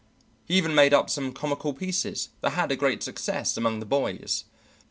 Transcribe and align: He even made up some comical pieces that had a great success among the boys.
He 0.45 0.55
even 0.55 0.73
made 0.73 0.95
up 0.95 1.11
some 1.11 1.31
comical 1.31 1.75
pieces 1.75 2.29
that 2.41 2.53
had 2.53 2.71
a 2.71 2.75
great 2.75 3.03
success 3.03 3.55
among 3.55 3.79
the 3.79 3.85
boys. 3.85 4.45